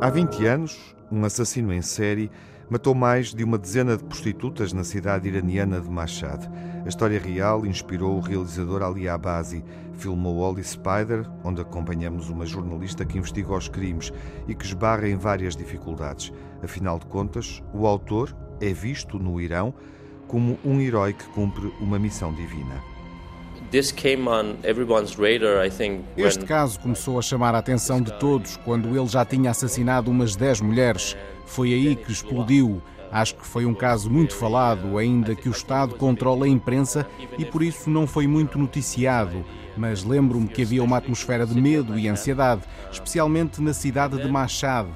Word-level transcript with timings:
Há 0.00 0.10
20 0.10 0.44
anos, 0.44 0.94
um 1.10 1.24
assassino 1.24 1.72
em 1.72 1.80
série 1.80 2.30
matou 2.68 2.94
mais 2.94 3.34
de 3.34 3.42
uma 3.42 3.56
dezena 3.56 3.96
de 3.96 4.04
prostitutas 4.04 4.72
na 4.72 4.84
cidade 4.84 5.28
iraniana 5.28 5.80
de 5.80 5.88
Mashhad. 5.88 6.46
A 6.84 6.88
história 6.88 7.18
real 7.18 7.64
inspirou 7.64 8.16
o 8.16 8.20
realizador 8.20 8.82
Ali 8.82 9.08
Abazi. 9.08 9.64
Filmou 9.94 10.40
Holly 10.40 10.62
Spider, 10.62 11.26
onde 11.42 11.62
acompanhamos 11.62 12.28
uma 12.28 12.44
jornalista 12.44 13.04
que 13.04 13.16
investiga 13.16 13.54
os 13.54 13.68
crimes 13.68 14.12
e 14.46 14.54
que 14.54 14.66
esbarra 14.66 15.08
em 15.08 15.16
várias 15.16 15.56
dificuldades. 15.56 16.32
Afinal 16.62 16.98
de 16.98 17.06
contas, 17.06 17.62
o 17.72 17.86
autor 17.86 18.36
é 18.60 18.72
visto 18.72 19.18
no 19.18 19.40
Irão 19.40 19.74
como 20.26 20.58
um 20.64 20.80
herói 20.80 21.12
que 21.12 21.24
cumpre 21.26 21.72
uma 21.80 21.98
missão 21.98 22.32
divina. 22.32 22.82
Este 26.16 26.44
caso 26.44 26.78
começou 26.78 27.18
a 27.18 27.22
chamar 27.22 27.54
a 27.54 27.58
atenção 27.58 28.00
de 28.00 28.12
todos 28.18 28.56
quando 28.58 28.96
ele 28.96 29.06
já 29.06 29.24
tinha 29.24 29.50
assassinado 29.50 30.10
umas 30.10 30.36
10 30.36 30.60
mulheres. 30.60 31.16
Foi 31.44 31.72
aí 31.72 31.96
que 31.96 32.12
explodiu. 32.12 32.80
Acho 33.10 33.36
que 33.36 33.46
foi 33.46 33.64
um 33.64 33.74
caso 33.74 34.10
muito 34.10 34.34
falado, 34.34 34.98
ainda 34.98 35.34
que 35.34 35.48
o 35.48 35.52
Estado 35.52 35.94
controle 35.94 36.44
a 36.44 36.48
imprensa 36.48 37.06
e 37.38 37.44
por 37.44 37.62
isso 37.62 37.88
não 37.88 38.06
foi 38.06 38.26
muito 38.26 38.58
noticiado. 38.58 39.44
Mas 39.76 40.04
lembro-me 40.04 40.48
que 40.48 40.62
havia 40.62 40.82
uma 40.82 40.96
atmosfera 40.98 41.46
de 41.46 41.60
medo 41.60 41.98
e 41.98 42.08
ansiedade, 42.08 42.62
especialmente 42.90 43.62
na 43.62 43.72
cidade 43.72 44.20
de 44.20 44.28
Mashhad, 44.28 44.88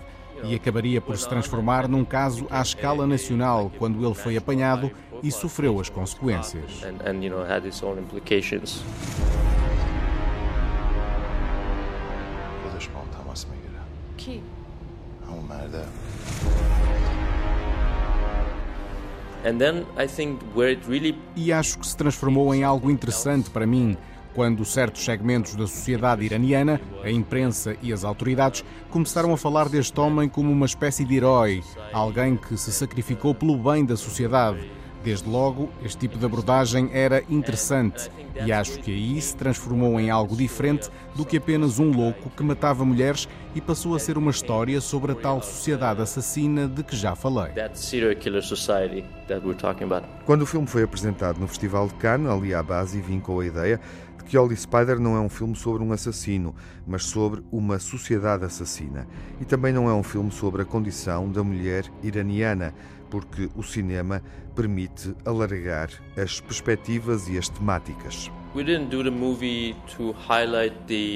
e 0.45 0.55
acabaria 0.55 1.01
por 1.01 1.17
se 1.17 1.29
transformar 1.29 1.89
num 1.89 2.05
caso 2.05 2.47
à 2.51 2.61
escala 2.61 3.07
nacional. 3.07 3.71
Quando 3.79 4.05
ele 4.05 4.15
foi 4.15 4.37
apanhado 4.37 4.91
e 5.23 5.31
sofreu 5.31 5.81
as 5.81 5.89
consequências. 5.89 6.83
E 21.37 21.53
acho 21.53 21.79
que 21.79 21.87
se 21.87 21.97
transformou 21.97 22.55
em 22.55 22.65
algo 22.65 22.91
interessante 22.91 23.51
para 23.51 23.67
mim 23.67 23.97
quando 24.39 24.65
certos 24.65 25.05
segmentos 25.05 25.57
da 25.57 25.67
sociedade 25.67 26.25
iraniana, 26.25 26.81
a 27.03 27.11
imprensa 27.11 27.77
e 27.83 27.93
as 27.93 28.05
autoridades 28.05 28.65
começaram 28.89 29.33
a 29.33 29.37
falar 29.37 29.69
deste 29.69 29.99
homem 29.99 30.29
como 30.29 30.53
uma 30.53 30.65
espécie 30.65 31.05
de 31.05 31.17
herói, 31.17 31.61
alguém 31.93 32.37
que 32.37 32.57
se 32.57 32.71
sacrificou 32.71 33.35
pelo 33.35 33.57
bem 33.57 33.85
da 33.85 33.97
sociedade. 33.97 34.71
Desde 35.09 35.27
logo, 35.27 35.71
este 35.83 36.01
tipo 36.01 36.19
de 36.19 36.27
abordagem 36.27 36.91
era 36.93 37.25
interessante 37.31 38.11
e 38.45 38.53
acho 38.53 38.79
que 38.81 38.91
aí 38.91 39.19
se 39.19 39.35
transformou 39.35 39.99
em 39.99 40.11
algo 40.11 40.37
diferente 40.37 40.91
do 41.17 41.25
que 41.25 41.39
apenas 41.39 41.79
um 41.79 41.91
louco 41.91 42.29
que 42.29 42.43
matava 42.43 42.85
mulheres 42.85 43.27
e 43.55 43.61
passou 43.63 43.95
a 43.95 43.99
ser 43.99 44.19
uma 44.19 44.31
história 44.31 44.79
sobre 44.83 45.13
a 45.13 45.15
tal 45.15 45.41
sociedade 45.41 46.03
assassina 46.03 46.69
de 46.69 46.83
que 46.83 46.95
já 46.95 47.17
falei. 47.17 47.53
Quando 50.27 50.43
o 50.43 50.47
filme 50.47 50.67
foi 50.67 50.83
apresentado 50.83 51.41
no 51.41 51.49
Festival 51.49 51.89
de 51.89 51.95
Cannes, 51.95 52.31
Ali 52.31 52.53
Abazi 52.53 53.01
vincou 53.01 53.41
a 53.41 53.47
ideia 53.47 53.81
de 54.19 54.25
que 54.25 54.37
Holly 54.37 54.59
Spider 54.59 55.01
não 55.01 55.17
é 55.17 55.21
um 55.21 55.31
filme 55.31 55.57
sobre 55.57 55.83
um 55.83 55.91
assassino, 55.91 56.55
mas 56.87 57.07
sobre 57.07 57.43
uma 57.51 57.79
sociedade 57.79 58.45
assassina. 58.45 59.09
E 59.41 59.47
também 59.47 59.73
não 59.73 59.89
é 59.89 59.95
um 59.95 60.03
filme 60.03 60.31
sobre 60.31 60.61
a 60.61 60.67
condição 60.67 61.33
da 61.33 61.43
mulher 61.43 61.87
iraniana 62.03 62.75
porque 63.11 63.49
o 63.57 63.63
cinema 63.63 64.23
permite 64.55 65.15
alargar 65.25 65.91
as 66.17 66.41
perspectivas 66.41 67.29
e 67.29 67.39
as 67.39 67.49
temáticas. 67.49 68.31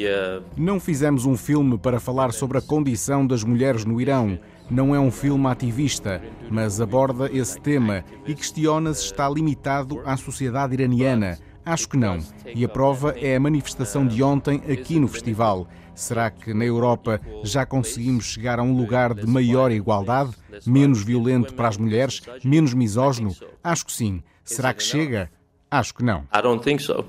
Uh, 0.04 0.44
Não 0.56 0.78
fizemos 0.78 1.24
um 1.24 1.36
filme 1.36 1.78
para 1.78 1.98
falar 1.98 2.32
sobre 2.32 2.58
a 2.58 2.62
condição 2.62 3.26
das 3.26 3.42
mulheres 3.42 3.84
no 3.84 4.00
Irão. 4.00 4.38
Não 4.70 4.94
é 4.94 5.00
um 5.00 5.10
filme 5.10 5.46
ativista, 5.48 6.22
mas 6.50 6.80
aborda 6.80 7.30
esse 7.32 7.60
tema 7.60 8.04
e 8.26 8.34
questiona 8.34 8.94
se 8.94 9.04
está 9.06 9.28
limitado 9.28 10.00
à 10.04 10.16
sociedade 10.16 10.74
iraniana. 10.74 11.38
Acho 11.65 11.89
que 11.89 11.97
não. 11.97 12.19
E 12.55 12.63
a 12.63 12.69
prova 12.69 13.15
é 13.17 13.35
a 13.35 13.39
manifestação 13.39 14.07
de 14.07 14.23
ontem 14.23 14.61
aqui 14.71 14.99
no 14.99 15.07
festival. 15.07 15.67
Será 15.93 16.29
que 16.29 16.53
na 16.53 16.63
Europa 16.63 17.19
já 17.43 17.65
conseguimos 17.65 18.25
chegar 18.25 18.59
a 18.59 18.63
um 18.63 18.77
lugar 18.77 19.13
de 19.13 19.27
maior 19.27 19.71
igualdade, 19.71 20.31
menos 20.65 21.03
violento 21.03 21.53
para 21.55 21.67
as 21.67 21.77
mulheres, 21.77 22.21
menos 22.43 22.73
misógino? 22.73 23.35
Acho 23.63 23.85
que 23.85 23.91
sim. 23.91 24.23
Será 24.45 24.73
que 24.73 24.81
chega? 24.81 25.29
Acho 25.69 25.93
que 25.93 26.03
não. 26.03 26.19
I 26.33 26.41
don't 26.41 26.63
think 26.63 26.81
so. 26.81 27.03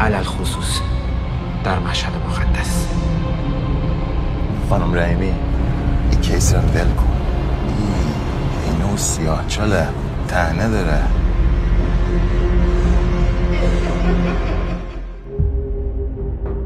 على 0.00 0.16
الخصوص 0.16 0.80
در 1.64 1.78
مشهد 1.78 2.12
مقدس 2.16 2.86
خانم 4.68 4.94
رحیمی 4.94 5.32
این 6.10 6.20
کیس 6.20 6.54
رو 6.54 6.60
دل 6.60 6.90
کن 6.94 7.16
این 8.80 8.96
سیاه 8.96 9.46
چاله 9.46 9.88
تهنه 10.28 10.68
داره 10.68 11.02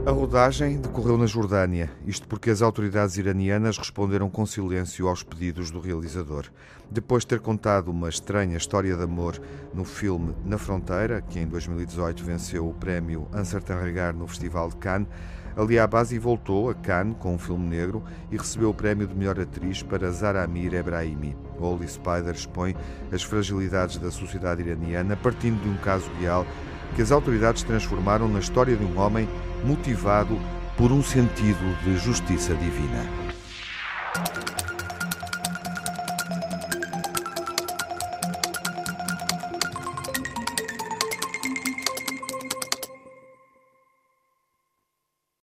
A 0.10 0.12
rodagem 0.12 0.82
decorreu 0.82 1.20
na 1.20 1.28
Jordânia, 1.28 1.88
isto 2.04 2.28
porque 2.28 2.50
as 2.50 2.64
autoridades 2.64 3.16
iranianas 3.18 3.78
responderam 3.78 4.28
com 4.28 4.44
silêncio 4.44 5.08
aos 5.08 5.22
pedidos 5.22 5.70
do 5.70 5.80
realizador. 5.80 6.48
Depois 6.90 7.22
de 7.22 7.28
ter 7.28 7.40
contado 7.40 7.92
uma 7.92 8.10
estranha 8.10 8.58
história 8.58 8.98
de 8.98 9.04
amor 9.04 9.40
no 9.72 9.86
filme 9.86 10.36
Na 10.44 10.58
Fronteira, 10.58 11.22
que 11.22 11.38
em 11.38 11.46
2018 11.46 12.24
venceu 12.24 12.68
o 12.68 12.74
prémio 12.74 13.28
Ancertain 13.32 13.78
Regard 13.84 14.18
no 14.18 14.28
Festival 14.28 14.70
de 14.70 14.78
Cannes, 14.78 15.08
Ali 15.56 15.78
Abazi 15.78 16.18
voltou 16.18 16.70
a 16.72 16.74
Cannes 16.74 17.18
com 17.20 17.36
um 17.36 17.38
filme 17.38 17.68
negro 17.68 18.04
e 18.32 18.38
recebeu 18.38 18.72
o 18.72 18.74
prémio 18.74 19.06
de 19.06 19.14
melhor 19.14 19.40
atriz 19.40 19.84
para 19.84 20.10
Zaramir 20.10 20.74
Ebrahimi. 20.74 21.36
Holy 21.60 21.88
Spider 21.88 22.34
expõe 22.34 22.76
as 23.12 23.22
fragilidades 23.22 23.98
da 23.98 24.10
sociedade 24.10 24.64
iraniana 24.64 25.16
partindo 25.16 25.62
de 25.62 25.70
um 25.70 25.78
caso 25.78 26.10
real 26.20 26.48
que 26.96 27.02
as 27.02 27.12
autoridades 27.12 27.64
transformaram 27.64 28.28
na 28.28 28.40
história 28.40 28.76
de 28.76 28.84
um 28.84 29.00
homem 29.00 29.28
motivado 29.64 30.38
por 30.78 30.92
um 30.92 31.04
sentido 31.04 31.78
de 31.84 31.98
justiça 31.98 32.56
divina. 32.56 33.06